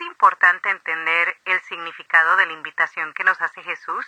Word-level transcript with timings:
es 0.00 0.06
importante 0.06 0.70
entender 0.70 1.28
el 1.46 1.58
significado 1.68 2.36
de 2.36 2.46
la 2.46 2.52
invitación 2.52 3.12
que 3.14 3.24
nos 3.24 3.40
hace 3.40 3.62
Jesús. 3.62 4.04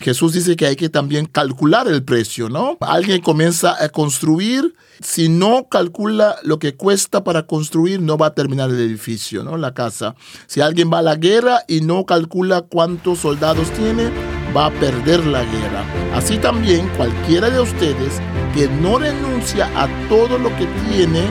Jesús 0.00 0.32
dice 0.32 0.56
que 0.56 0.66
hay 0.66 0.76
que 0.76 0.88
también 0.88 1.26
calcular 1.26 1.86
el 1.86 2.04
precio, 2.04 2.48
¿no? 2.48 2.76
Alguien 2.80 3.20
comienza 3.20 3.82
a 3.82 3.88
construir, 3.88 4.74
si 5.00 5.28
no 5.28 5.68
calcula 5.68 6.36
lo 6.42 6.58
que 6.58 6.74
cuesta 6.74 7.22
para 7.22 7.46
construir, 7.46 8.00
no 8.00 8.18
va 8.18 8.28
a 8.28 8.34
terminar 8.34 8.70
el 8.70 8.80
edificio, 8.80 9.44
¿no? 9.44 9.56
La 9.56 9.74
casa. 9.74 10.16
Si 10.46 10.60
alguien 10.60 10.90
va 10.92 10.98
a 10.98 11.02
la 11.02 11.14
guerra 11.14 11.60
y 11.68 11.80
no 11.82 12.04
calcula 12.04 12.62
cuántos 12.62 13.20
soldados 13.20 13.70
tiene, 13.72 14.10
va 14.56 14.66
a 14.66 14.70
perder 14.72 15.24
la 15.26 15.44
guerra. 15.44 15.84
Así 16.14 16.38
también 16.38 16.88
cualquiera 16.96 17.50
de 17.50 17.60
ustedes 17.60 18.20
que 18.54 18.68
no 18.68 18.98
renuncia 18.98 19.70
a 19.80 19.86
todo 20.08 20.38
lo 20.38 20.48
que 20.56 20.66
tiene, 20.88 21.22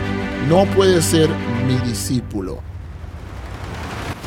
no 0.47 0.65
puede 0.67 1.01
ser 1.01 1.29
mi 1.67 1.75
discípulo 1.79 2.66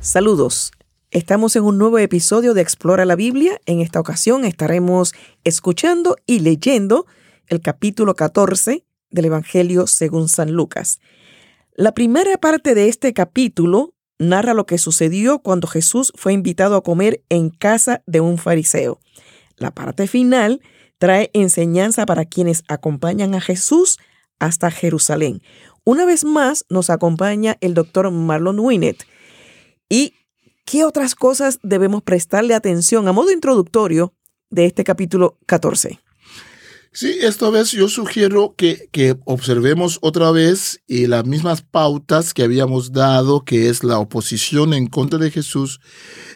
Saludos. 0.00 0.72
Estamos 1.10 1.56
en 1.56 1.64
un 1.64 1.76
nuevo 1.76 1.98
episodio 1.98 2.54
de 2.54 2.62
Explora 2.62 3.04
la 3.04 3.16
Biblia. 3.16 3.60
En 3.66 3.80
esta 3.80 4.00
ocasión 4.00 4.46
estaremos 4.46 5.12
escuchando 5.44 6.16
y 6.24 6.38
leyendo 6.38 7.04
el 7.48 7.60
capítulo 7.60 8.14
14 8.14 8.86
del 9.10 9.24
Evangelio 9.26 9.86
según 9.86 10.30
San 10.30 10.52
Lucas. 10.52 11.00
La 11.74 11.92
primera 11.92 12.38
parte 12.38 12.74
de 12.74 12.88
este 12.88 13.12
capítulo 13.12 13.92
narra 14.18 14.54
lo 14.54 14.64
que 14.64 14.78
sucedió 14.78 15.40
cuando 15.40 15.68
Jesús 15.68 16.14
fue 16.16 16.32
invitado 16.32 16.76
a 16.76 16.82
comer 16.82 17.22
en 17.28 17.50
casa 17.50 18.02
de 18.06 18.20
un 18.22 18.38
fariseo. 18.38 19.00
La 19.58 19.70
parte 19.70 20.06
final 20.06 20.62
trae 20.96 21.30
enseñanza 21.34 22.06
para 22.06 22.24
quienes 22.24 22.64
acompañan 22.68 23.34
a 23.34 23.42
Jesús 23.42 23.98
hasta 24.38 24.70
Jerusalén. 24.70 25.42
Una 25.84 26.06
vez 26.06 26.24
más 26.24 26.64
nos 26.70 26.88
acompaña 26.88 27.58
el 27.60 27.74
doctor 27.74 28.10
Marlon 28.10 28.60
Winnet 28.60 29.04
¿Y 29.92 30.14
qué 30.64 30.84
otras 30.84 31.16
cosas 31.16 31.58
debemos 31.64 32.02
prestarle 32.02 32.54
atención 32.54 33.08
a 33.08 33.12
modo 33.12 33.32
introductorio 33.32 34.14
de 34.48 34.66
este 34.66 34.84
capítulo 34.84 35.36
14? 35.46 35.98
Sí, 36.92 37.18
esta 37.20 37.50
vez 37.50 37.72
yo 37.72 37.88
sugiero 37.88 38.54
que, 38.56 38.88
que, 38.90 39.16
observemos 39.24 39.98
otra 40.00 40.30
vez 40.30 40.80
y 40.86 41.06
las 41.06 41.24
mismas 41.24 41.62
pautas 41.62 42.34
que 42.34 42.42
habíamos 42.42 42.92
dado, 42.92 43.44
que 43.44 43.68
es 43.68 43.84
la 43.84 43.98
oposición 43.98 44.74
en 44.74 44.86
contra 44.88 45.18
de 45.18 45.30
Jesús, 45.30 45.80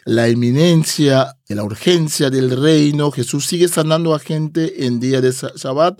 la 0.05 0.29
inminencia, 0.29 1.37
la 1.47 1.63
urgencia 1.63 2.29
del 2.29 2.51
reino. 2.51 3.11
Jesús 3.11 3.45
sigue 3.45 3.67
sanando 3.67 4.13
a 4.13 4.19
gente 4.19 4.85
en 4.85 4.99
día 5.01 5.19
de 5.19 5.31
Shabbat 5.31 5.99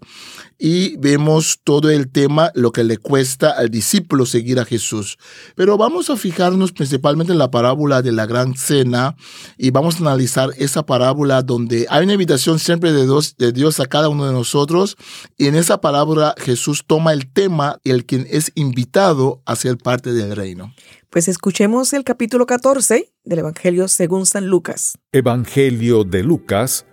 y 0.57 0.95
vemos 0.97 1.59
todo 1.63 1.89
el 1.89 2.09
tema, 2.09 2.51
lo 2.55 2.71
que 2.71 2.83
le 2.83 2.97
cuesta 2.97 3.51
al 3.51 3.69
discípulo 3.69 4.25
seguir 4.25 4.59
a 4.59 4.65
Jesús. 4.65 5.17
Pero 5.55 5.77
vamos 5.77 6.09
a 6.09 6.15
fijarnos 6.15 6.71
principalmente 6.71 7.33
en 7.33 7.39
la 7.39 7.51
parábola 7.51 8.01
de 8.01 8.11
la 8.11 8.25
gran 8.25 8.55
cena 8.55 9.15
y 9.57 9.71
vamos 9.71 9.95
a 9.95 9.99
analizar 9.99 10.49
esa 10.57 10.85
parábola 10.85 11.41
donde 11.41 11.85
hay 11.89 12.03
una 12.03 12.13
invitación 12.13 12.59
siempre 12.59 12.93
de 12.93 13.03
Dios, 13.03 13.35
de 13.37 13.51
Dios 13.51 13.79
a 13.79 13.85
cada 13.85 14.09
uno 14.09 14.25
de 14.25 14.33
nosotros 14.33 14.97
y 15.37 15.47
en 15.47 15.55
esa 15.55 15.81
parábola 15.81 16.35
Jesús 16.37 16.83
toma 16.87 17.13
el 17.13 17.31
tema 17.31 17.79
y 17.83 17.91
el 17.91 18.05
quien 18.05 18.27
es 18.29 18.51
invitado 18.55 19.41
a 19.45 19.55
ser 19.55 19.77
parte 19.77 20.13
del 20.13 20.35
reino. 20.35 20.73
Pues 21.09 21.27
escuchemos 21.27 21.93
el 21.93 22.03
capítulo 22.03 22.45
14 22.45 23.11
del 23.23 23.39
Evangelio 23.39 23.87
según 23.87 24.25
San 24.25 24.47
Lucas. 24.47 24.97
Evangelio 25.11 26.03
de 26.03 26.23
Lucas. 26.23 26.85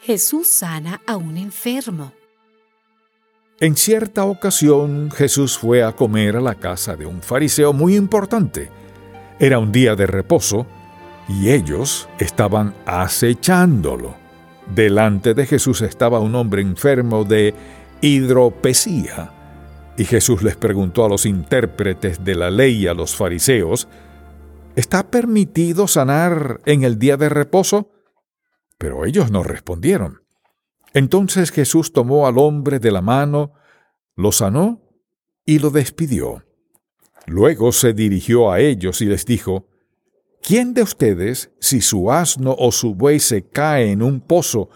Jesús 0.00 0.48
sana 0.48 1.00
a 1.06 1.16
un 1.16 1.36
enfermo. 1.36 2.12
En 3.60 3.76
cierta 3.76 4.24
ocasión 4.24 5.12
Jesús 5.12 5.56
fue 5.56 5.84
a 5.84 5.92
comer 5.92 6.36
a 6.36 6.40
la 6.40 6.56
casa 6.56 6.96
de 6.96 7.06
un 7.06 7.22
fariseo 7.22 7.72
muy 7.72 7.94
importante. 7.94 8.68
Era 9.38 9.60
un 9.60 9.70
día 9.70 9.94
de 9.94 10.06
reposo 10.06 10.66
y 11.28 11.50
ellos 11.50 12.08
estaban 12.18 12.74
acechándolo. 12.84 14.16
Delante 14.74 15.34
de 15.34 15.46
Jesús 15.46 15.82
estaba 15.82 16.18
un 16.18 16.34
hombre 16.34 16.62
enfermo 16.62 17.24
de 17.24 17.54
hidropesía. 18.00 19.30
Y 19.96 20.04
Jesús 20.04 20.42
les 20.42 20.56
preguntó 20.56 21.04
a 21.04 21.08
los 21.08 21.24
intérpretes 21.24 22.24
de 22.24 22.34
la 22.34 22.50
ley 22.50 22.82
y 22.82 22.86
a 22.88 22.94
los 22.94 23.14
fariseos, 23.14 23.86
¿está 24.74 25.08
permitido 25.08 25.86
sanar 25.86 26.60
en 26.66 26.82
el 26.82 26.98
día 26.98 27.16
de 27.16 27.28
reposo? 27.28 27.92
Pero 28.78 29.04
ellos 29.04 29.30
no 29.30 29.44
respondieron. 29.44 30.23
Entonces 30.94 31.50
Jesús 31.50 31.92
tomó 31.92 32.26
al 32.26 32.38
hombre 32.38 32.78
de 32.78 32.92
la 32.92 33.02
mano, 33.02 33.52
lo 34.14 34.32
sanó 34.32 34.80
y 35.44 35.58
lo 35.58 35.70
despidió. 35.70 36.44
Luego 37.26 37.72
se 37.72 37.92
dirigió 37.92 38.50
a 38.52 38.60
ellos 38.60 39.00
y 39.00 39.06
les 39.06 39.26
dijo, 39.26 39.66
¿Quién 40.40 40.72
de 40.72 40.82
ustedes, 40.82 41.50
si 41.58 41.80
su 41.80 42.12
asno 42.12 42.54
o 42.58 42.70
su 42.70 42.94
buey 42.94 43.18
se 43.18 43.48
cae 43.48 43.90
en 43.90 44.02
un 44.02 44.20
pozo, 44.20 44.68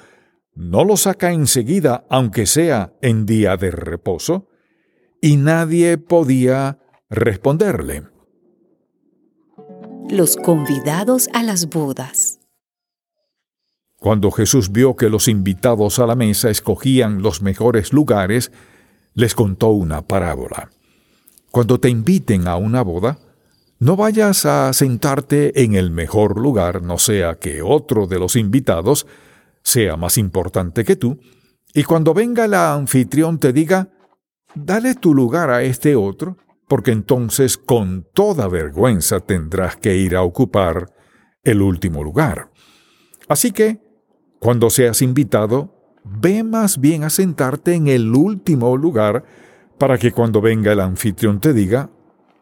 no 0.54 0.84
lo 0.84 0.96
saca 0.96 1.30
enseguida, 1.32 2.04
aunque 2.08 2.46
sea 2.46 2.94
en 3.00 3.26
día 3.26 3.56
de 3.56 3.70
reposo? 3.70 4.48
Y 5.20 5.36
nadie 5.36 5.98
podía 5.98 6.78
responderle. 7.10 8.04
Los 10.08 10.36
convidados 10.36 11.28
a 11.34 11.42
las 11.42 11.68
bodas. 11.68 12.37
Cuando 14.00 14.30
Jesús 14.30 14.70
vio 14.70 14.94
que 14.94 15.08
los 15.08 15.26
invitados 15.26 15.98
a 15.98 16.06
la 16.06 16.14
mesa 16.14 16.50
escogían 16.50 17.20
los 17.20 17.42
mejores 17.42 17.92
lugares, 17.92 18.52
les 19.14 19.34
contó 19.34 19.68
una 19.68 20.02
parábola. 20.02 20.70
Cuando 21.50 21.80
te 21.80 21.88
inviten 21.88 22.46
a 22.46 22.56
una 22.56 22.82
boda, 22.82 23.18
no 23.80 23.96
vayas 23.96 24.46
a 24.46 24.72
sentarte 24.72 25.62
en 25.62 25.74
el 25.74 25.90
mejor 25.90 26.38
lugar, 26.38 26.82
no 26.82 26.98
sea 26.98 27.36
que 27.36 27.62
otro 27.62 28.06
de 28.06 28.18
los 28.18 28.36
invitados 28.36 29.06
sea 29.62 29.96
más 29.96 30.18
importante 30.18 30.84
que 30.84 30.96
tú, 30.96 31.18
y 31.74 31.82
cuando 31.84 32.14
venga 32.14 32.44
el 32.44 32.54
anfitrión 32.54 33.38
te 33.38 33.52
diga, 33.52 33.90
dale 34.54 34.94
tu 34.94 35.14
lugar 35.14 35.50
a 35.50 35.62
este 35.62 35.96
otro, 35.96 36.36
porque 36.68 36.92
entonces 36.92 37.56
con 37.56 38.06
toda 38.12 38.46
vergüenza 38.46 39.20
tendrás 39.20 39.76
que 39.76 39.96
ir 39.96 40.14
a 40.14 40.22
ocupar 40.22 40.92
el 41.42 41.62
último 41.62 42.04
lugar. 42.04 42.50
Así 43.28 43.52
que, 43.52 43.87
cuando 44.38 44.70
seas 44.70 45.02
invitado, 45.02 45.74
ve 46.04 46.42
más 46.42 46.80
bien 46.80 47.04
a 47.04 47.10
sentarte 47.10 47.74
en 47.74 47.88
el 47.88 48.14
último 48.14 48.76
lugar 48.76 49.24
para 49.78 49.98
que 49.98 50.12
cuando 50.12 50.40
venga 50.40 50.72
el 50.72 50.80
anfitrión 50.80 51.40
te 51.40 51.52
diga, 51.52 51.90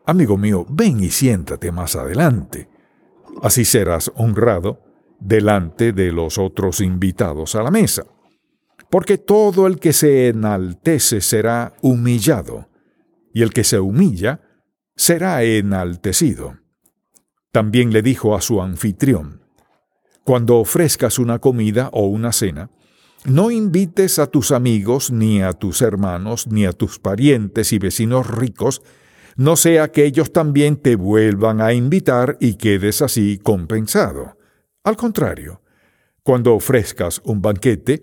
amigo 0.05 0.37
mío, 0.37 0.67
ven 0.69 1.01
y 1.01 1.11
siéntate 1.11 1.73
más 1.73 1.97
adelante. 1.97 2.69
Así 3.43 3.65
serás 3.65 4.11
honrado 4.17 4.81
delante 5.21 5.93
de 5.93 6.13
los 6.13 6.39
otros 6.39 6.81
invitados 6.81 7.55
a 7.55 7.63
la 7.63 7.71
mesa. 7.71 8.05
Porque 8.91 9.19
todo 9.19 9.67
el 9.67 9.79
que 9.79 9.93
se 9.93 10.29
enaltece 10.29 11.21
será 11.21 11.75
humillado, 11.83 12.69
y 13.35 13.43
el 13.43 13.53
que 13.53 13.65
se 13.65 13.81
humilla 13.81 14.41
será 14.95 15.43
enaltecido. 15.43 16.59
También 17.53 17.93
le 17.93 18.03
dijo 18.03 18.37
a 18.37 18.41
su 18.41 18.63
anfitrión, 18.63 19.46
cuando 20.27 20.57
ofrezcas 20.57 21.21
una 21.21 21.39
comida 21.39 21.89
o 21.93 22.07
una 22.07 22.33
cena, 22.33 22.69
no 23.27 23.53
invites 23.53 24.19
a 24.19 24.27
tus 24.27 24.51
amigos, 24.51 25.13
ni 25.13 25.41
a 25.41 25.53
tus 25.53 25.83
hermanos, 25.83 26.49
ni 26.49 26.67
a 26.67 26.73
tus 26.73 26.99
parientes 26.99 27.73
y 27.73 27.79
vecinos 27.79 28.27
ricos, 28.27 28.83
no 29.37 29.55
sea 29.55 29.93
que 29.93 30.05
ellos 30.05 30.33
también 30.33 30.79
te 30.79 30.97
vuelvan 30.97 31.61
a 31.61 31.73
invitar 31.73 32.39
y 32.41 32.55
quedes 32.55 33.03
así 33.03 33.39
compensado. 33.39 34.37
Al 34.83 34.97
contrario, 34.97 35.63
cuando 36.25 36.57
ofrezcas 36.57 37.21
un 37.25 37.41
banquete, 37.41 38.03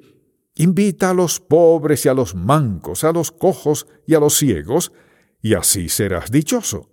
invita 0.56 1.10
a 1.10 1.14
los 1.14 1.42
pobres 1.42 2.06
y 2.06 2.10
a 2.10 2.14
los 2.14 2.36
mancos, 2.36 3.04
a 3.04 3.12
los 3.12 3.34
cojos 3.34 3.86
y 4.08 4.14
a 4.14 4.22
los 4.22 4.38
ciegos, 4.38 4.94
y 5.42 5.56
así 5.56 5.90
serás 5.90 6.32
dichoso. 6.32 6.90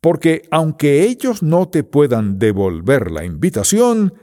Porque 0.00 0.48
aunque 0.50 1.02
ellos 1.02 1.42
no 1.42 1.68
te 1.68 1.84
puedan 1.84 2.38
devolver 2.38 3.10
la 3.10 3.26
invitación, 3.26 4.14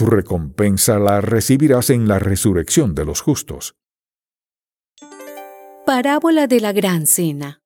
tu 0.00 0.06
recompensa 0.06 0.98
la 0.98 1.20
recibirás 1.20 1.90
en 1.90 2.08
la 2.08 2.18
resurrección 2.18 2.94
de 2.94 3.04
los 3.04 3.20
justos. 3.20 3.74
Parábola 5.84 6.46
de 6.46 6.58
la 6.60 6.72
Gran 6.72 7.06
Cena. 7.06 7.60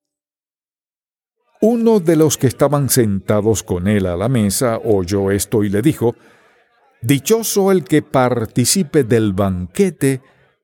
Uno 1.61 2.01
de 2.01 2.17
los 2.17 2.37
que 2.37 2.47
estaban 2.47 2.89
sentados 2.89 3.63
con 3.63 3.87
él 3.87 4.05
a 4.05 4.17
la 4.17 4.27
mesa 4.27 4.79
oyó 4.83 5.31
esto 5.31 5.63
y 5.63 5.69
le 5.69 5.81
dijo, 5.81 6.13
Dichoso 7.01 7.71
el 7.71 7.85
que 7.85 8.01
participe 8.01 9.05
del 9.05 9.31
banquete 9.31 10.21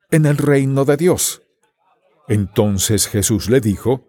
en 0.10 0.26
el 0.26 0.36
reino 0.36 0.84
de 0.84 0.98
Dios. 0.98 1.42
Entonces 2.28 3.08
Jesús 3.08 3.50
le 3.50 3.62
dijo, 3.62 4.06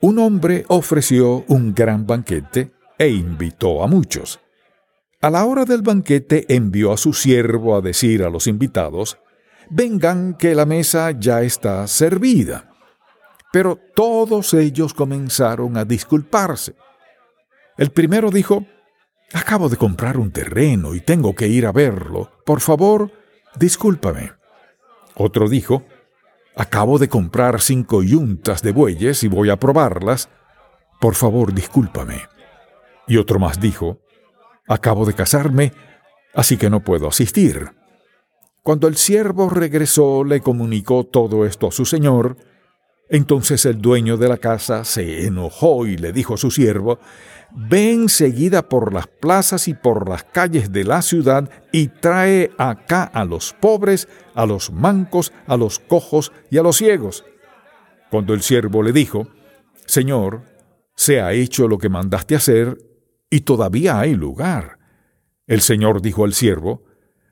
Un 0.00 0.20
hombre 0.20 0.64
ofreció 0.68 1.44
un 1.48 1.74
gran 1.74 2.06
banquete 2.06 2.70
e 2.96 3.08
invitó 3.08 3.82
a 3.82 3.88
muchos. 3.88 4.38
A 5.20 5.30
la 5.30 5.44
hora 5.46 5.64
del 5.64 5.82
banquete 5.82 6.44
envió 6.54 6.92
a 6.92 6.96
su 6.96 7.12
siervo 7.12 7.76
a 7.76 7.80
decir 7.80 8.22
a 8.22 8.30
los 8.30 8.46
invitados, 8.46 9.18
Vengan 9.68 10.34
que 10.34 10.54
la 10.54 10.64
mesa 10.64 11.10
ya 11.10 11.42
está 11.42 11.86
servida. 11.88 12.70
Pero 13.52 13.78
todos 13.94 14.54
ellos 14.54 14.94
comenzaron 14.94 15.76
a 15.76 15.84
disculparse. 15.84 16.74
El 17.76 17.90
primero 17.90 18.30
dijo, 18.30 18.64
Acabo 19.32 19.68
de 19.68 19.76
comprar 19.76 20.18
un 20.18 20.30
terreno 20.30 20.94
y 20.94 21.00
tengo 21.00 21.34
que 21.34 21.48
ir 21.48 21.66
a 21.66 21.72
verlo. 21.72 22.30
Por 22.44 22.60
favor, 22.60 23.10
discúlpame. 23.58 24.32
Otro 25.16 25.48
dijo, 25.48 25.84
Acabo 26.54 26.98
de 26.98 27.08
comprar 27.08 27.60
cinco 27.60 28.02
yuntas 28.02 28.62
de 28.62 28.72
bueyes 28.72 29.24
y 29.24 29.28
voy 29.28 29.50
a 29.50 29.56
probarlas. 29.56 30.28
Por 31.00 31.14
favor, 31.14 31.52
discúlpame. 31.52 32.22
Y 33.08 33.16
otro 33.16 33.38
más 33.38 33.60
dijo, 33.60 34.00
Acabo 34.68 35.06
de 35.06 35.14
casarme, 35.14 35.72
así 36.34 36.56
que 36.56 36.70
no 36.70 36.80
puedo 36.80 37.08
asistir. 37.08 37.70
Cuando 38.62 38.88
el 38.88 38.96
siervo 38.96 39.48
regresó, 39.48 40.24
le 40.24 40.40
comunicó 40.40 41.04
todo 41.04 41.46
esto 41.46 41.68
a 41.68 41.72
su 41.72 41.84
señor, 41.84 42.36
entonces 43.08 43.64
el 43.64 43.80
dueño 43.80 44.16
de 44.16 44.28
la 44.28 44.38
casa 44.38 44.84
se 44.84 45.26
enojó 45.26 45.86
y 45.86 45.96
le 45.96 46.12
dijo 46.12 46.34
a 46.34 46.38
su 46.38 46.50
siervo, 46.50 46.98
Ven 47.54 48.08
seguida 48.08 48.68
por 48.68 48.92
las 48.92 49.06
plazas 49.06 49.68
y 49.68 49.74
por 49.74 50.08
las 50.08 50.24
calles 50.24 50.72
de 50.72 50.84
la 50.84 51.00
ciudad 51.00 51.48
y 51.72 51.88
trae 51.88 52.50
acá 52.58 53.04
a 53.04 53.24
los 53.24 53.52
pobres, 53.52 54.08
a 54.34 54.46
los 54.46 54.72
mancos, 54.72 55.32
a 55.46 55.56
los 55.56 55.78
cojos 55.78 56.32
y 56.50 56.58
a 56.58 56.62
los 56.62 56.76
ciegos. 56.76 57.24
Cuando 58.10 58.34
el 58.34 58.42
siervo 58.42 58.82
le 58.82 58.92
dijo, 58.92 59.28
Señor, 59.86 60.42
se 60.96 61.20
ha 61.20 61.32
hecho 61.32 61.68
lo 61.68 61.78
que 61.78 61.88
mandaste 61.88 62.34
hacer 62.34 62.78
y 63.36 63.40
todavía 63.40 64.00
hay 64.00 64.14
lugar. 64.14 64.78
El 65.46 65.60
Señor 65.60 66.00
dijo 66.00 66.24
al 66.24 66.32
siervo, 66.32 66.84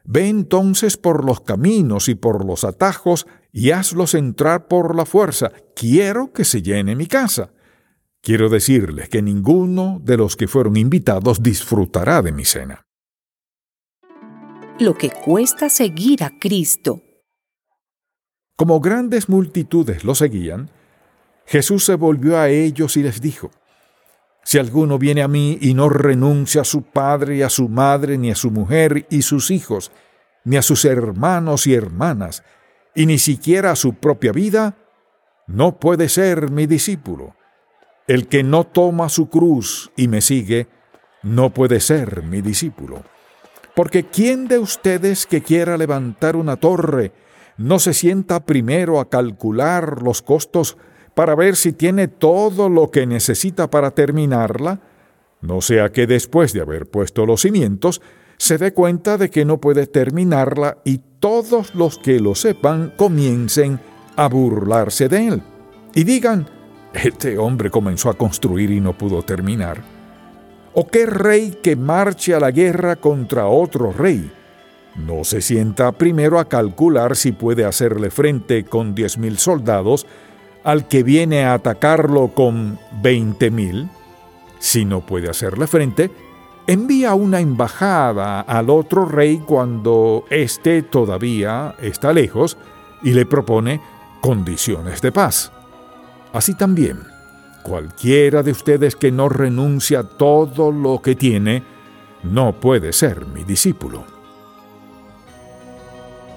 Ve 0.04 0.28
entonces 0.28 0.98
por 0.98 1.24
los 1.24 1.40
caminos 1.40 2.10
y 2.10 2.14
por 2.14 2.44
los 2.44 2.64
atajos 2.64 3.26
y 3.52 3.70
hazlos 3.70 4.12
entrar 4.12 4.68
por 4.68 4.94
la 4.94 5.06
fuerza. 5.06 5.50
Quiero 5.74 6.30
que 6.30 6.44
se 6.44 6.60
llene 6.60 6.94
mi 6.94 7.06
casa. 7.06 7.54
Quiero 8.20 8.50
decirles 8.50 9.08
que 9.08 9.22
ninguno 9.22 9.98
de 10.04 10.18
los 10.18 10.36
que 10.36 10.46
fueron 10.46 10.76
invitados 10.76 11.42
disfrutará 11.42 12.20
de 12.20 12.32
mi 12.32 12.44
cena. 12.44 12.82
Lo 14.78 14.94
que 14.94 15.10
cuesta 15.10 15.70
seguir 15.70 16.22
a 16.22 16.38
Cristo. 16.38 17.00
Como 18.56 18.78
grandes 18.80 19.30
multitudes 19.30 20.04
lo 20.04 20.14
seguían, 20.14 20.70
Jesús 21.46 21.82
se 21.86 21.94
volvió 21.94 22.36
a 22.38 22.50
ellos 22.50 22.98
y 22.98 23.02
les 23.02 23.22
dijo, 23.22 23.50
Si 24.44 24.58
alguno 24.58 24.98
viene 24.98 25.22
a 25.22 25.28
mí 25.28 25.58
y 25.60 25.74
no 25.74 25.88
renuncia 25.88 26.60
a 26.60 26.64
su 26.64 26.82
padre 26.82 27.36
y 27.36 27.42
a 27.42 27.48
su 27.48 27.68
madre, 27.68 28.18
ni 28.18 28.30
a 28.30 28.34
su 28.34 28.50
mujer 28.50 29.06
y 29.10 29.22
sus 29.22 29.50
hijos, 29.50 29.90
ni 30.44 30.56
a 30.56 30.62
sus 30.62 30.84
hermanos 30.84 31.66
y 31.66 31.74
hermanas, 31.74 32.44
y 32.94 33.06
ni 33.06 33.18
siquiera 33.18 33.70
a 33.70 33.76
su 33.76 33.94
propia 33.94 34.32
vida, 34.32 34.76
no 35.46 35.78
puede 35.78 36.08
ser 36.08 36.50
mi 36.50 36.66
discípulo. 36.66 37.34
El 38.06 38.28
que 38.28 38.42
no 38.42 38.64
toma 38.64 39.08
su 39.08 39.30
cruz 39.30 39.90
y 39.96 40.08
me 40.08 40.20
sigue, 40.20 40.68
no 41.22 41.50
puede 41.50 41.80
ser 41.80 42.22
mi 42.22 42.42
discípulo. 42.42 43.02
Porque 43.74 44.04
¿quién 44.04 44.46
de 44.46 44.58
ustedes 44.58 45.26
que 45.26 45.42
quiera 45.42 45.76
levantar 45.76 46.36
una 46.36 46.56
torre 46.56 47.12
no 47.56 47.78
se 47.78 47.94
sienta 47.94 48.44
primero 48.44 49.00
a 49.00 49.08
calcular 49.08 50.02
los 50.02 50.22
costos 50.22 50.76
para 51.14 51.34
ver 51.34 51.56
si 51.56 51.72
tiene 51.72 52.08
todo 52.08 52.68
lo 52.68 52.90
que 52.90 53.06
necesita 53.06 53.70
para 53.70 53.92
terminarla? 53.92 54.80
No 55.40 55.60
sea 55.60 55.92
que 55.92 56.06
después 56.06 56.52
de 56.52 56.60
haber 56.60 56.86
puesto 56.86 57.26
los 57.26 57.42
cimientos, 57.42 58.00
se 58.36 58.58
dé 58.58 58.72
cuenta 58.72 59.16
de 59.16 59.30
que 59.30 59.44
no 59.44 59.60
puede 59.60 59.86
terminarla 59.86 60.78
y 60.84 61.00
todos 61.20 61.74
los 61.74 61.98
que 61.98 62.20
lo 62.20 62.34
sepan 62.34 62.92
comiencen 62.96 63.78
a 64.16 64.28
burlarse 64.28 65.08
de 65.08 65.28
él 65.28 65.42
y 65.94 66.02
digan, 66.02 66.46
este 66.92 67.38
hombre 67.38 67.70
comenzó 67.70 68.10
a 68.10 68.14
construir 68.14 68.70
y 68.70 68.80
no 68.80 68.98
pudo 68.98 69.22
terminar. 69.22 69.82
¿O 70.72 70.88
qué 70.88 71.06
rey 71.06 71.58
que 71.62 71.76
marche 71.76 72.34
a 72.34 72.40
la 72.40 72.50
guerra 72.50 72.96
contra 72.96 73.46
otro 73.46 73.92
rey? 73.92 74.30
No 74.96 75.22
se 75.22 75.40
sienta 75.40 75.92
primero 75.92 76.38
a 76.38 76.48
calcular 76.48 77.14
si 77.14 77.32
puede 77.32 77.64
hacerle 77.64 78.10
frente 78.10 78.64
con 78.64 78.94
diez 78.94 79.18
mil 79.18 79.38
soldados 79.38 80.06
al 80.64 80.88
que 80.88 81.02
viene 81.02 81.44
a 81.44 81.54
atacarlo 81.54 82.28
con 82.28 82.78
veinte 83.02 83.50
mil. 83.50 83.88
Si 84.58 84.84
no 84.84 85.02
puede 85.02 85.30
hacerle 85.30 85.66
frente, 85.66 86.10
envía 86.66 87.14
una 87.14 87.40
embajada 87.40 88.40
al 88.40 88.70
otro 88.70 89.04
rey 89.04 89.38
cuando 89.38 90.24
éste 90.30 90.82
todavía 90.82 91.74
está 91.80 92.12
lejos 92.12 92.56
y 93.02 93.12
le 93.12 93.26
propone 93.26 93.80
condiciones 94.22 95.02
de 95.02 95.12
paz. 95.12 95.52
Así 96.32 96.54
también, 96.54 97.00
cualquiera 97.62 98.42
de 98.42 98.52
ustedes 98.52 98.96
que 98.96 99.12
no 99.12 99.28
renuncia 99.28 100.00
a 100.00 100.08
todo 100.08 100.72
lo 100.72 101.02
que 101.02 101.14
tiene, 101.14 101.62
no 102.22 102.54
puede 102.54 102.94
ser 102.94 103.26
mi 103.26 103.44
discípulo. 103.44 104.04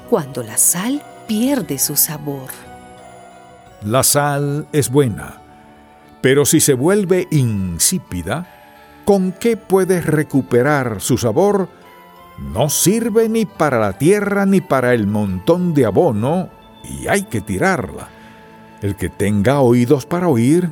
Cuando 0.09 0.43
la 0.43 0.57
sal 0.57 1.01
pierde 1.27 1.79
su 1.79 1.95
sabor. 1.95 2.66
La 3.83 4.03
sal 4.03 4.67
es 4.71 4.89
buena, 4.89 5.41
pero 6.21 6.45
si 6.45 6.59
se 6.59 6.73
vuelve 6.73 7.27
insípida, 7.29 8.47
¿con 9.05 9.31
qué 9.31 9.55
puede 9.55 10.01
recuperar 10.01 10.99
su 10.99 11.17
sabor? 11.17 11.69
No 12.39 12.69
sirve 12.69 13.29
ni 13.29 13.45
para 13.45 13.79
la 13.79 13.97
tierra 13.97 14.45
ni 14.45 14.61
para 14.61 14.93
el 14.93 15.05
montón 15.05 15.75
de 15.75 15.85
abono 15.85 16.49
y 16.83 17.07
hay 17.07 17.23
que 17.23 17.41
tirarla. 17.41 18.09
El 18.81 18.95
que 18.95 19.09
tenga 19.09 19.61
oídos 19.61 20.05
para 20.05 20.27
oír, 20.27 20.71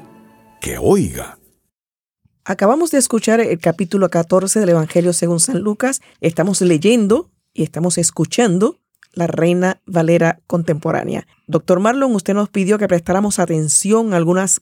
que 0.59 0.77
oiga. 0.79 1.37
Acabamos 2.43 2.91
de 2.91 2.97
escuchar 2.97 3.39
el 3.39 3.59
capítulo 3.59 4.09
14 4.09 4.59
del 4.59 4.69
Evangelio 4.69 5.13
según 5.13 5.39
San 5.39 5.61
Lucas. 5.61 6.01
Estamos 6.21 6.61
leyendo 6.61 7.29
y 7.53 7.63
estamos 7.63 7.97
escuchando 7.97 8.79
la 9.15 9.27
Reina 9.27 9.81
Valera 9.85 10.39
contemporánea. 10.47 11.27
Doctor 11.47 11.79
Marlon, 11.79 12.15
usted 12.15 12.33
nos 12.33 12.49
pidió 12.49 12.77
que 12.77 12.87
prestáramos 12.87 13.39
atención 13.39 14.13
a 14.13 14.17
algunas 14.17 14.61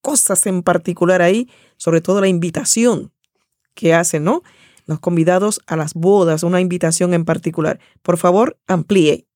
cosas 0.00 0.46
en 0.46 0.62
particular 0.62 1.22
ahí, 1.22 1.48
sobre 1.76 2.00
todo 2.00 2.20
la 2.20 2.28
invitación 2.28 3.12
que 3.74 3.94
hacen, 3.94 4.24
¿no? 4.24 4.42
Los 4.86 5.00
convidados 5.00 5.60
a 5.66 5.76
las 5.76 5.94
bodas, 5.94 6.42
una 6.42 6.60
invitación 6.60 7.14
en 7.14 7.24
particular. 7.24 7.78
Por 8.02 8.18
favor, 8.18 8.58
amplíe 8.66 9.26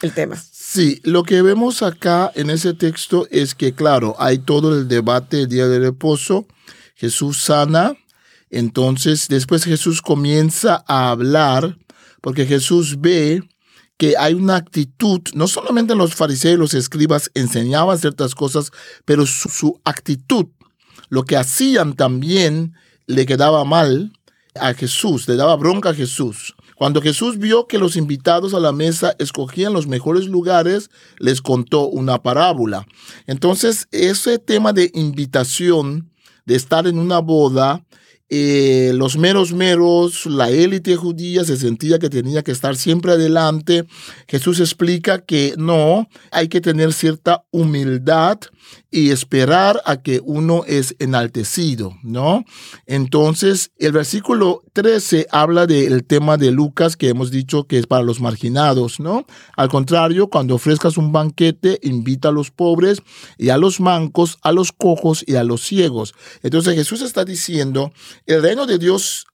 el 0.00 0.12
tema. 0.12 0.36
Sí, 0.52 1.00
lo 1.04 1.22
que 1.22 1.42
vemos 1.42 1.82
acá 1.82 2.32
en 2.34 2.50
ese 2.50 2.74
texto 2.74 3.28
es 3.30 3.54
que, 3.54 3.74
claro, 3.74 4.16
hay 4.18 4.38
todo 4.38 4.76
el 4.76 4.88
debate 4.88 5.38
del 5.38 5.48
día 5.48 5.68
de 5.68 5.78
reposo. 5.78 6.46
Jesús 6.94 7.42
sana. 7.42 7.94
Entonces, 8.48 9.28
después 9.28 9.64
Jesús 9.64 10.00
comienza 10.02 10.84
a 10.86 11.10
hablar 11.10 11.78
porque 12.20 12.46
Jesús 12.46 13.00
ve 13.00 13.42
que 13.98 14.14
hay 14.18 14.34
una 14.34 14.56
actitud, 14.56 15.22
no 15.34 15.48
solamente 15.48 15.94
los 15.94 16.14
fariseos 16.14 16.54
y 16.54 16.58
los 16.58 16.74
escribas 16.74 17.30
enseñaban 17.34 17.98
ciertas 17.98 18.34
cosas, 18.34 18.70
pero 19.04 19.24
su, 19.26 19.80
actitud, 19.84 20.46
lo 21.08 21.24
que 21.24 21.36
hacían 21.36 21.94
también 21.94 22.74
le 23.06 23.24
quedaba 23.26 23.64
mal 23.64 24.12
a 24.54 24.74
Jesús, 24.74 25.28
le 25.28 25.36
daba 25.36 25.56
bronca 25.56 25.90
a 25.90 25.94
Jesús. 25.94 26.54
Cuando 26.76 27.00
Jesús 27.00 27.38
vio 27.38 27.66
que 27.66 27.78
los 27.78 27.96
invitados 27.96 28.52
a 28.52 28.60
la 28.60 28.72
mesa 28.72 29.14
escogían 29.18 29.72
los 29.72 29.86
mejores 29.86 30.26
lugares, 30.26 30.90
les 31.18 31.40
contó 31.40 31.88
una 31.88 32.22
parábola. 32.22 32.86
Entonces, 33.26 33.88
ese 33.92 34.38
tema 34.38 34.74
de 34.74 34.90
invitación, 34.92 36.10
de 36.44 36.54
estar 36.54 36.86
en 36.86 36.98
una 36.98 37.20
boda, 37.20 37.82
eh, 38.28 38.92
los 38.94 39.16
meros 39.16 39.52
meros, 39.52 40.26
la 40.26 40.50
élite 40.50 40.96
judía 40.96 41.44
se 41.44 41.56
sentía 41.56 41.98
que 41.98 42.10
tenía 42.10 42.42
que 42.42 42.52
estar 42.52 42.76
siempre 42.76 43.12
adelante. 43.12 43.84
Jesús 44.26 44.60
explica 44.60 45.24
que 45.24 45.54
no, 45.56 46.08
hay 46.30 46.48
que 46.48 46.60
tener 46.60 46.92
cierta 46.92 47.44
humildad 47.52 48.40
y 48.90 49.10
esperar 49.10 49.80
a 49.84 50.02
que 50.02 50.20
uno 50.24 50.64
es 50.66 50.96
enaltecido, 50.98 51.96
¿no? 52.02 52.44
Entonces, 52.86 53.70
el 53.78 53.92
versículo 53.92 54.62
13 54.72 55.26
habla 55.30 55.66
del 55.66 56.04
tema 56.04 56.36
de 56.36 56.50
Lucas 56.50 56.96
que 56.96 57.08
hemos 57.08 57.30
dicho 57.30 57.64
que 57.64 57.78
es 57.78 57.86
para 57.86 58.02
los 58.02 58.20
marginados, 58.20 58.98
¿no? 59.00 59.26
Al 59.56 59.68
contrario, 59.68 60.28
cuando 60.28 60.54
ofrezcas 60.54 60.96
un 60.96 61.12
banquete, 61.12 61.78
invita 61.82 62.28
a 62.28 62.32
los 62.32 62.50
pobres 62.50 63.02
y 63.38 63.50
a 63.50 63.58
los 63.58 63.80
mancos, 63.80 64.38
a 64.42 64.52
los 64.52 64.72
cojos 64.72 65.24
y 65.26 65.36
a 65.36 65.44
los 65.44 65.62
ciegos. 65.62 66.14
Entonces 66.42 66.74
Jesús 66.74 67.02
está 67.02 67.24
diciendo, 67.24 67.92
el 68.26 68.42
reino 68.42 68.66
de 68.66 68.78
Dios 68.78 69.26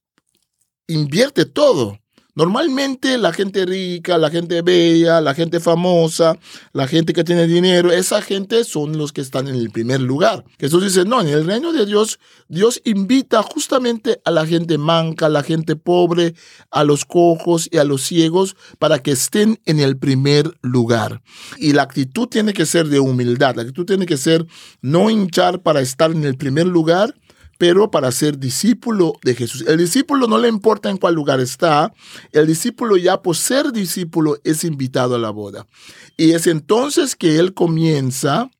invierte 0.87 1.45
todo. 1.45 1.99
Normalmente 2.35 3.19
la 3.19 3.31
gente 3.35 3.67
rica, 3.67 4.17
la 4.17 4.31
gente 4.31 4.63
bella, 4.63 5.21
la 5.21 5.35
gente 5.35 5.61
famosa, 5.61 6.39
la 6.73 6.87
gente 6.89 7.13
que 7.13 7.25
tiene 7.25 7.47
dinero, 7.47 7.93
esa 7.93 8.23
gente 8.23 8.65
son 8.65 8.97
los 8.97 9.13
que 9.13 9.21
están 9.21 9.49
en 9.49 9.57
el 9.57 9.71
primer 9.71 10.01
lugar. 10.01 10.43
Jesús 10.59 10.83
dice, 10.83 11.05
no, 11.05 11.21
en 11.21 11.29
el 11.29 11.45
reino 11.45 11.75
de 11.75 11.85
Dios, 11.85 12.19
Dios 12.49 12.81
invita 12.85 13.43
justamente 13.43 14.23
a 14.25 14.31
la 14.31 14.47
gente 14.47 14.79
manca, 14.79 15.27
a 15.27 15.29
la 15.29 15.43
gente 15.43 15.77
pobre, 15.77 16.35
a 16.71 16.85
los 16.85 17.05
cojos 17.05 17.69
y 17.71 17.77
a 17.77 17.85
los 17.85 18.01
ciegos 18.01 18.57
para 18.79 19.01
que 19.01 19.11
estén 19.11 19.61
en 19.67 19.79
el 19.79 19.99
primer 19.99 20.57
lugar. 20.63 21.21
Y 21.59 21.75
la 21.75 21.83
actitud 21.83 22.29
tiene 22.29 22.55
que 22.55 22.65
ser 22.65 22.89
de 22.89 22.99
humildad, 22.99 23.57
la 23.57 23.63
actitud 23.63 23.85
tiene 23.85 24.07
que 24.07 24.17
ser 24.17 24.47
no 24.81 25.11
hinchar 25.11 25.61
para 25.61 25.83
estar 25.83 26.11
en 26.11 26.25
el 26.25 26.39
primer 26.39 26.67
lugar, 26.67 27.15
pero 27.63 27.93
para 27.93 28.11
ser 28.11 28.41
discípulo 28.41 29.13
de 29.23 29.37
Jesús. 29.37 29.65
El 29.69 29.79
discípulo 29.79 30.27
no 30.27 30.37
le 30.37 30.49
importa 30.49 30.91
en 30.91 30.97
cuál 30.97 31.15
lugar 31.15 31.39
está, 31.39 31.95
el 32.33 32.49
discípulo 32.49 32.97
ya 32.97 33.23
por 33.23 33.37
ser 33.37 33.71
discípulo 33.71 34.37
es 34.43 34.65
invitado 34.65 35.15
a 35.15 35.19
la 35.21 35.31
boda. 35.31 35.69
Y 36.17 36.33
es 36.33 36.49
entonces 36.49 37.15
que 37.15 37.39
él 37.39 37.55
comienza 37.55 38.51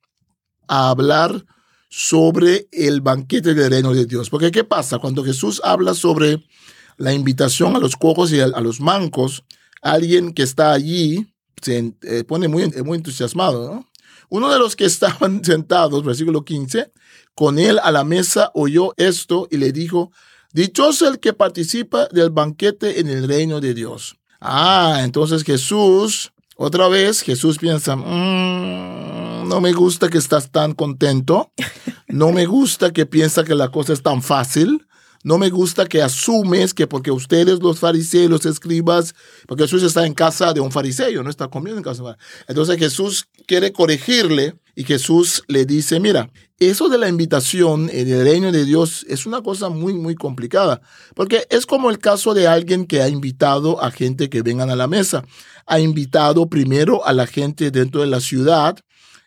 a 0.69 0.89
hablar 0.89 1.45
sobre 1.89 2.69
el 2.71 3.01
banquete 3.01 3.53
del 3.53 3.71
reino 3.71 3.93
de 3.93 4.05
Dios. 4.05 4.29
Porque 4.29 4.51
¿qué 4.51 4.63
pasa? 4.63 4.99
Cuando 4.99 5.21
Jesús 5.21 5.59
habla 5.65 5.95
sobre 5.95 6.41
la 6.95 7.11
invitación 7.11 7.75
a 7.75 7.79
los 7.79 7.97
cojos 7.97 8.31
y 8.31 8.39
a, 8.39 8.47
los 8.61 8.79
mancos, 8.79 9.43
alguien 9.81 10.33
que 10.33 10.43
está 10.43 10.71
allí 10.71 11.27
se 11.61 11.93
eh, 12.03 12.23
pone 12.23 12.47
muy, 12.47 12.71
muy 12.85 12.99
entusiasmado. 12.99 13.85
Uno 14.29 14.49
de 14.49 14.59
los 14.59 14.77
que 14.77 14.85
estaban 14.85 15.43
sentados, 15.43 16.05
versículo 16.05 16.45
15, 16.45 16.89
con 17.35 17.59
él 17.59 17.79
a 17.81 17.91
la 17.91 18.03
mesa 18.03 18.51
oyó 18.53 18.93
esto 18.97 19.47
y 19.49 19.57
le 19.57 19.71
dijo, 19.71 20.11
Dichoso 20.53 21.07
el 21.07 21.19
que 21.19 21.33
participa 21.33 22.07
del 22.11 22.29
banquete 22.29 22.99
en 22.99 23.07
el 23.07 23.27
reino 23.27 23.59
de 23.59 23.73
Dios. 23.73 24.17
Ah, 24.39 25.01
entonces 25.03 25.43
Jesús, 25.43 26.31
otra 26.55 26.87
vez 26.89 27.21
Jesús 27.21 27.57
piensa, 27.57 27.95
mm, 27.95 29.47
no 29.47 29.61
me 29.61 29.73
gusta 29.73 30.09
que 30.09 30.19
estás 30.19 30.51
tan 30.51 30.73
contento, 30.73 31.51
no 32.07 32.31
me 32.31 32.45
gusta 32.45 32.93
que 32.93 33.07
piensa 33.07 33.43
que 33.43 33.55
la 33.55 33.69
cosa 33.69 33.93
es 33.93 34.03
tan 34.03 34.21
fácil, 34.21 34.85
no 35.23 35.39
me 35.39 35.49
gusta 35.49 35.87
que 35.87 36.03
asumes 36.03 36.75
que 36.75 36.85
porque 36.85 37.09
ustedes 37.09 37.59
los 37.63 37.79
fariseos, 37.79 38.29
los 38.29 38.45
escribas, 38.45 39.15
porque 39.47 39.63
Jesús 39.63 39.81
está 39.81 40.05
en 40.05 40.13
casa 40.13 40.53
de 40.53 40.59
un 40.59 40.71
fariseo, 40.71 41.23
no 41.23 41.31
está 41.31 41.47
comiendo 41.47 41.79
en 41.79 41.83
casa. 41.83 42.17
Entonces 42.47 42.77
Jesús 42.77 43.27
quiere 43.47 43.73
corregirle 43.73 44.53
y 44.75 44.83
Jesús 44.83 45.43
le 45.47 45.65
dice, 45.65 45.99
mira, 45.99 46.31
eso 46.59 46.89
de 46.89 46.97
la 46.97 47.09
invitación 47.09 47.89
en 47.91 48.11
el 48.11 48.23
reino 48.23 48.51
de 48.51 48.65
Dios 48.65 49.05
es 49.07 49.25
una 49.25 49.41
cosa 49.41 49.69
muy, 49.69 49.93
muy 49.93 50.15
complicada, 50.15 50.81
porque 51.15 51.45
es 51.49 51.65
como 51.65 51.89
el 51.89 51.99
caso 51.99 52.33
de 52.33 52.47
alguien 52.47 52.85
que 52.85 53.01
ha 53.01 53.07
invitado 53.07 53.81
a 53.81 53.91
gente 53.91 54.29
que 54.29 54.41
vengan 54.41 54.69
a 54.69 54.75
la 54.75 54.87
mesa. 54.87 55.23
Ha 55.65 55.79
invitado 55.79 56.47
primero 56.47 57.05
a 57.05 57.13
la 57.13 57.27
gente 57.27 57.69
dentro 57.69 58.01
de 58.01 58.07
la 58.07 58.19
ciudad, 58.19 58.77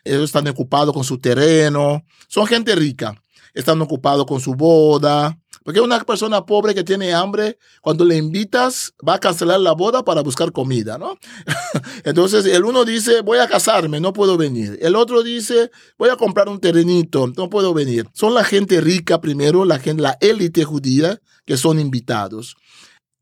ellos 0.03 0.23
están 0.23 0.47
ocupados 0.47 0.93
con 0.93 1.03
su 1.03 1.17
terreno, 1.17 2.03
son 2.27 2.47
gente 2.47 2.75
rica, 2.75 3.21
están 3.53 3.81
ocupados 3.81 4.25
con 4.25 4.39
su 4.39 4.55
boda, 4.55 5.37
porque 5.67 5.81
una 5.81 5.99
persona 5.99 6.45
pobre 6.45 6.73
que 6.73 6.85
tiene 6.85 7.13
hambre, 7.13 7.57
cuando 7.81 8.05
le 8.05 8.15
invitas, 8.15 8.93
va 9.05 9.15
a 9.15 9.19
cancelar 9.19 9.59
la 9.59 9.73
boda 9.73 10.01
para 10.05 10.21
buscar 10.21 10.53
comida, 10.53 10.97
¿no? 10.97 11.19
Entonces, 12.05 12.45
el 12.45 12.63
uno 12.63 12.85
dice, 12.85 13.19
voy 13.19 13.39
a 13.39 13.49
casarme, 13.49 13.99
no 13.99 14.13
puedo 14.13 14.37
venir. 14.37 14.79
El 14.81 14.95
otro 14.95 15.23
dice, 15.23 15.69
voy 15.97 16.07
a 16.07 16.15
comprar 16.15 16.47
un 16.47 16.61
terrenito, 16.61 17.27
no 17.35 17.49
puedo 17.49 17.73
venir. 17.73 18.07
Son 18.13 18.33
la 18.33 18.45
gente 18.45 18.79
rica 18.79 19.19
primero, 19.19 19.65
la 19.65 19.77
gente, 19.77 20.01
la 20.01 20.17
élite 20.21 20.63
judía, 20.63 21.19
que 21.45 21.57
son 21.57 21.81
invitados. 21.81 22.55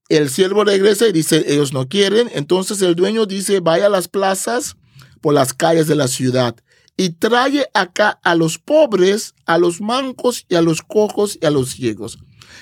El 0.08 0.30
siervo 0.30 0.64
regresa 0.66 1.08
y 1.08 1.14
dice, 1.14 1.46
ellos 1.48 1.74
no 1.74 1.88
quieren. 1.88 2.30
Entonces 2.32 2.80
el 2.84 2.94
dueño 2.94 3.26
dice, 3.26 3.60
vaya 3.60 3.88
a 3.88 3.90
las 3.90 4.08
plazas 4.08 4.76
por 5.20 5.34
las 5.34 5.56
calles 5.56 5.88
de 5.88 5.96
la 5.96 6.08
ciudad 6.08 6.56
y 6.96 7.10
trae 7.10 7.68
acá 7.74 8.20
a 8.24 8.36
los 8.36 8.60
pobres, 8.60 9.34
a 9.48 9.58
los 9.58 9.82
mancos 9.82 10.46
y 10.48 10.54
a 10.54 10.62
los 10.62 10.84
cojos 10.84 11.40
y 11.42 11.46
a 11.48 11.50
los 11.50 11.72
ciegos. 11.72 12.20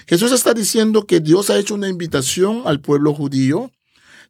Jesús 0.07 0.31
está 0.31 0.53
diciendo 0.53 1.05
que 1.05 1.19
Dios 1.19 1.49
ha 1.49 1.57
hecho 1.57 1.75
una 1.75 1.87
invitación 1.87 2.63
al 2.65 2.79
pueblo 2.79 3.13
judío. 3.13 3.71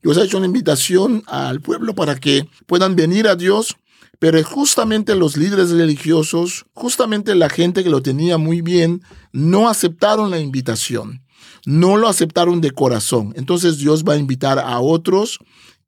Dios 0.01 0.17
ha 0.17 0.24
hecho 0.24 0.38
una 0.38 0.45
invitación 0.45 1.24
al 1.27 1.62
pueblo 1.62 1.95
para 1.95 2.15
que 2.15 2.48
puedan 2.65 2.95
venir 2.95 3.27
a 3.27 3.36
Dios, 3.36 3.77
pero 4.19 4.41
justamente 4.43 5.15
los 5.15 5.38
líderes 5.38 5.72
religiosos, 5.72 6.65
justamente 6.74 7.36
la 7.36 7.50
gente 7.50 7.83
que 7.83 7.89
lo 7.89 8.01
tenía 8.01 8.38
muy 8.38 8.62
bien, 8.62 9.01
no 9.31 9.69
aceptaron 9.69 10.29
la 10.29 10.39
invitación, 10.39 11.24
no 11.65 11.98
lo 11.98 12.07
aceptaron 12.07 12.62
de 12.62 12.72
corazón. 12.72 13.33
Entonces 13.36 13.77
Dios 13.77 14.03
va 14.03 14.13
a 14.13 14.17
invitar 14.17 14.60
a 14.60 14.79
otros 14.79 15.39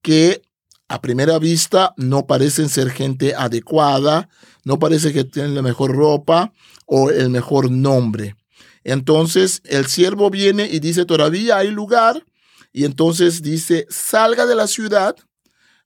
que 0.02 0.42
a 0.88 1.02
primera 1.02 1.40
vista 1.40 1.94
no 1.98 2.28
parecen 2.28 2.70
ser 2.70 2.92
gente 2.92 3.34
adecuada, 3.36 4.30
no 4.64 4.80
parece 4.80 5.14
que 5.14 5.24
tienen 5.24 5.56
la 5.56 5.62
mejor 5.62 5.96
ropa 5.96 6.54
o 6.86 7.10
el 7.10 7.30
mejor 7.30 7.72
nombre. 7.72 8.36
Entonces 8.86 9.62
el 9.66 9.88
siervo 9.88 10.30
viene 10.30 10.70
y 10.72 10.80
dice, 10.80 11.06
todavía 11.06 11.58
hay 11.58 11.72
lugar. 11.72 12.24
Y 12.72 12.86
entonces 12.86 13.42
dice, 13.42 13.88
salga 13.90 14.46
de 14.46 14.56
la 14.56 14.68
ciudad, 14.68 15.16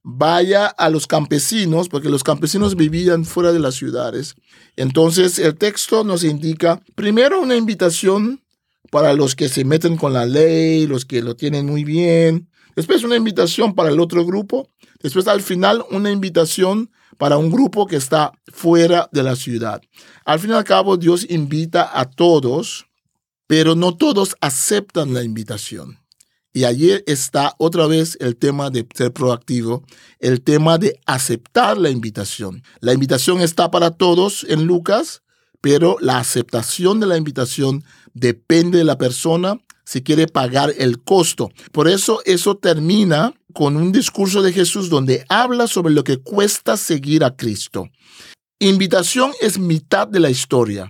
vaya 0.02 0.66
a 0.66 0.90
los 0.90 1.06
campesinos, 1.06 1.88
porque 1.88 2.10
los 2.10 2.22
campesinos 2.22 2.76
vivían 2.76 3.24
fuera 3.24 3.52
de 3.52 3.58
las 3.58 3.74
ciudades. 3.74 4.34
Entonces 4.76 5.38
el 5.38 5.56
texto 5.56 6.04
nos 6.04 6.24
indica, 6.24 6.82
primero 6.94 7.40
una 7.40 7.56
invitación 7.56 8.42
para 8.90 9.14
los 9.14 9.34
que 9.34 9.48
se 9.48 9.64
meten 9.64 9.96
con 9.96 10.12
la 10.12 10.26
ley, 10.26 10.86
los 10.86 11.04
que 11.06 11.22
lo 11.22 11.36
tienen 11.36 11.66
muy 11.66 11.84
bien. 11.84 12.50
Después 12.76 13.02
una 13.02 13.16
invitación 13.16 13.74
para 13.74 13.90
el 13.90 13.98
otro 13.98 14.26
grupo. 14.26 14.68
Después 15.02 15.26
al 15.26 15.40
final 15.40 15.84
una 15.90 16.10
invitación 16.10 16.90
para 17.16 17.38
un 17.38 17.50
grupo 17.50 17.86
que 17.86 17.96
está 17.96 18.32
fuera 18.52 19.08
de 19.12 19.22
la 19.22 19.36
ciudad. 19.36 19.80
Al 20.24 20.38
fin 20.38 20.50
y 20.50 20.54
al 20.54 20.64
cabo 20.64 20.98
Dios 20.98 21.24
invita 21.30 21.98
a 21.98 22.04
todos 22.04 22.89
pero 23.50 23.74
no 23.74 23.96
todos 23.96 24.36
aceptan 24.40 25.12
la 25.12 25.24
invitación. 25.24 25.98
Y 26.52 26.62
allí 26.62 26.92
está 27.08 27.56
otra 27.58 27.88
vez 27.88 28.16
el 28.20 28.36
tema 28.36 28.70
de 28.70 28.86
ser 28.94 29.12
proactivo, 29.12 29.82
el 30.20 30.40
tema 30.40 30.78
de 30.78 31.00
aceptar 31.04 31.76
la 31.76 31.90
invitación. 31.90 32.62
La 32.78 32.92
invitación 32.92 33.40
está 33.40 33.68
para 33.72 33.90
todos 33.90 34.46
en 34.48 34.66
Lucas, 34.66 35.22
pero 35.60 35.96
la 36.00 36.18
aceptación 36.18 37.00
de 37.00 37.06
la 37.06 37.16
invitación 37.16 37.82
depende 38.14 38.78
de 38.78 38.84
la 38.84 38.98
persona 38.98 39.58
si 39.84 40.02
quiere 40.02 40.28
pagar 40.28 40.72
el 40.78 41.02
costo. 41.02 41.50
Por 41.72 41.88
eso 41.88 42.22
eso 42.26 42.56
termina 42.56 43.34
con 43.52 43.76
un 43.76 43.90
discurso 43.90 44.42
de 44.42 44.52
Jesús 44.52 44.90
donde 44.90 45.24
habla 45.28 45.66
sobre 45.66 45.92
lo 45.92 46.04
que 46.04 46.18
cuesta 46.18 46.76
seguir 46.76 47.24
a 47.24 47.34
Cristo. 47.34 47.88
Invitación 48.60 49.32
es 49.40 49.58
mitad 49.58 50.06
de 50.06 50.20
la 50.20 50.30
historia. 50.30 50.88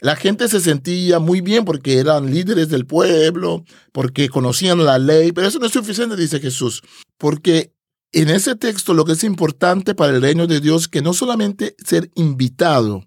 La 0.00 0.16
gente 0.16 0.48
se 0.48 0.60
sentía 0.60 1.18
muy 1.18 1.40
bien 1.40 1.64
porque 1.64 1.98
eran 1.98 2.32
líderes 2.32 2.68
del 2.68 2.86
pueblo, 2.86 3.64
porque 3.92 4.28
conocían 4.28 4.84
la 4.84 4.98
ley, 4.98 5.32
pero 5.32 5.46
eso 5.46 5.58
no 5.58 5.66
es 5.66 5.72
suficiente, 5.72 6.16
dice 6.16 6.40
Jesús, 6.40 6.82
porque 7.18 7.72
en 8.12 8.30
ese 8.30 8.56
texto 8.56 8.94
lo 8.94 9.04
que 9.04 9.12
es 9.12 9.24
importante 9.24 9.94
para 9.94 10.14
el 10.14 10.22
reino 10.22 10.46
de 10.46 10.60
Dios 10.60 10.82
es 10.82 10.88
que 10.88 11.02
no 11.02 11.12
solamente 11.12 11.76
ser 11.84 12.10
invitado, 12.14 13.04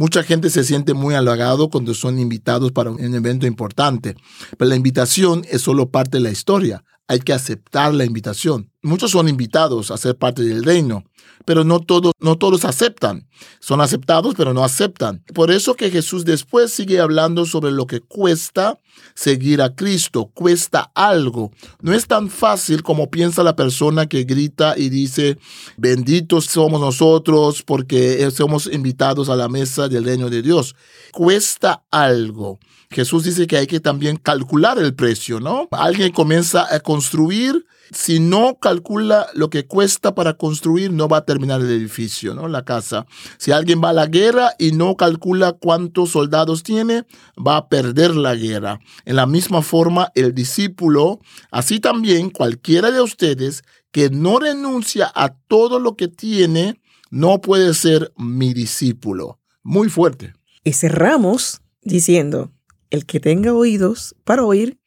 Mucha 0.00 0.22
gente 0.22 0.48
se 0.48 0.64
siente 0.64 0.94
muy 0.94 1.14
halagado 1.14 1.68
cuando 1.68 1.92
son 1.92 2.18
invitados 2.18 2.72
para 2.72 2.90
un 2.90 3.14
evento 3.14 3.46
importante, 3.46 4.16
pero 4.56 4.70
la 4.70 4.76
invitación 4.76 5.44
es 5.50 5.60
solo 5.60 5.90
parte 5.90 6.16
de 6.16 6.22
la 6.22 6.30
historia. 6.30 6.82
Hay 7.10 7.18
que 7.18 7.32
aceptar 7.32 7.92
la 7.92 8.04
invitación. 8.04 8.70
Muchos 8.82 9.10
son 9.10 9.28
invitados 9.28 9.90
a 9.90 9.96
ser 9.96 10.16
parte 10.16 10.44
del 10.44 10.62
reino, 10.62 11.02
pero 11.44 11.64
no 11.64 11.80
todos, 11.80 12.12
no 12.20 12.38
todos 12.38 12.64
aceptan. 12.64 13.26
Son 13.58 13.80
aceptados, 13.80 14.36
pero 14.36 14.54
no 14.54 14.62
aceptan. 14.62 15.24
Por 15.34 15.50
eso 15.50 15.74
que 15.74 15.90
Jesús 15.90 16.24
después 16.24 16.72
sigue 16.72 17.00
hablando 17.00 17.46
sobre 17.46 17.72
lo 17.72 17.88
que 17.88 17.98
cuesta 17.98 18.78
seguir 19.16 19.60
a 19.60 19.74
Cristo. 19.74 20.30
Cuesta 20.32 20.92
algo. 20.94 21.50
No 21.80 21.94
es 21.94 22.06
tan 22.06 22.30
fácil 22.30 22.84
como 22.84 23.10
piensa 23.10 23.42
la 23.42 23.56
persona 23.56 24.06
que 24.06 24.22
grita 24.22 24.74
y 24.76 24.88
dice, 24.88 25.36
benditos 25.76 26.44
somos 26.44 26.80
nosotros 26.80 27.64
porque 27.64 28.30
somos 28.30 28.68
invitados 28.72 29.28
a 29.28 29.34
la 29.34 29.48
mesa 29.48 29.88
del 29.88 30.04
reino 30.04 30.30
de 30.30 30.42
Dios. 30.42 30.76
Cuesta 31.10 31.82
algo. 31.90 32.60
Jesús 32.92 33.22
dice 33.22 33.46
que 33.46 33.56
hay 33.56 33.68
que 33.68 33.78
también 33.78 34.16
calcular 34.16 34.76
el 34.78 34.94
precio, 34.94 35.38
¿no? 35.38 35.68
Alguien 35.70 36.10
comienza 36.10 36.66
a 36.74 36.80
construir, 36.80 37.64
si 37.92 38.18
no 38.18 38.58
calcula 38.60 39.28
lo 39.32 39.48
que 39.48 39.64
cuesta 39.64 40.12
para 40.12 40.34
construir, 40.34 40.92
no 40.92 41.06
va 41.06 41.18
a 41.18 41.24
terminar 41.24 41.60
el 41.60 41.70
edificio, 41.70 42.34
¿no? 42.34 42.48
La 42.48 42.64
casa. 42.64 43.06
Si 43.38 43.52
alguien 43.52 43.80
va 43.82 43.90
a 43.90 43.92
la 43.92 44.06
guerra 44.06 44.54
y 44.58 44.72
no 44.72 44.96
calcula 44.96 45.52
cuántos 45.52 46.10
soldados 46.10 46.64
tiene, 46.64 47.04
va 47.36 47.58
a 47.58 47.68
perder 47.68 48.16
la 48.16 48.34
guerra. 48.34 48.80
En 49.04 49.14
la 49.14 49.26
misma 49.26 49.62
forma, 49.62 50.10
el 50.16 50.34
discípulo, 50.34 51.20
así 51.52 51.78
también 51.78 52.30
cualquiera 52.30 52.90
de 52.90 53.00
ustedes 53.00 53.62
que 53.92 54.10
no 54.10 54.40
renuncia 54.40 55.12
a 55.14 55.34
todo 55.46 55.78
lo 55.78 55.94
que 55.94 56.08
tiene, 56.08 56.80
no 57.10 57.40
puede 57.40 57.72
ser 57.74 58.12
mi 58.16 58.52
discípulo. 58.52 59.38
Muy 59.62 59.88
fuerte. 59.88 60.32
Y 60.64 60.72
cerramos 60.72 61.60
diciendo, 61.82 62.50
el 62.90 63.06
que 63.06 63.20
tenga 63.20 63.54
oídos 63.54 64.14
para 64.24 64.44
oír, 64.44 64.78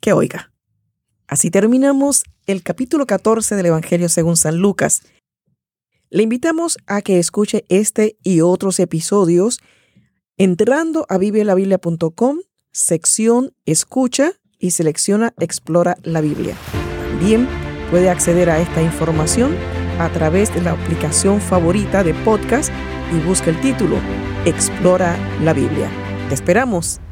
que 0.00 0.12
oiga. 0.12 0.52
Así 1.28 1.50
terminamos 1.50 2.24
el 2.46 2.62
capítulo 2.62 3.06
14 3.06 3.56
del 3.56 3.66
Evangelio 3.66 4.08
según 4.08 4.36
San 4.36 4.58
Lucas. 4.58 5.02
Le 6.10 6.22
invitamos 6.22 6.78
a 6.86 7.02
que 7.02 7.18
escuche 7.18 7.64
este 7.68 8.16
y 8.22 8.40
otros 8.40 8.78
episodios 8.78 9.60
entrando 10.36 11.06
a 11.08 11.18
vivelabiblia.com, 11.18 12.38
sección 12.72 13.54
Escucha 13.64 14.32
y 14.58 14.70
selecciona 14.70 15.34
Explora 15.38 15.96
la 16.02 16.20
Biblia. 16.20 16.56
También 17.10 17.48
puede 17.90 18.10
acceder 18.10 18.50
a 18.50 18.60
esta 18.60 18.82
información 18.82 19.56
a 19.98 20.10
través 20.12 20.54
de 20.54 20.60
la 20.60 20.72
aplicación 20.72 21.40
favorita 21.40 22.04
de 22.04 22.14
podcast 22.14 22.70
y 23.12 23.26
busca 23.26 23.50
el 23.50 23.60
título 23.60 23.96
Explora 24.44 25.16
la 25.42 25.52
Biblia. 25.52 25.90
Te 26.28 26.34
esperamos 26.34 27.00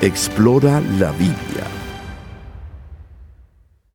Explora 0.00 0.80
la 0.96 1.10
Biblia 1.10 1.77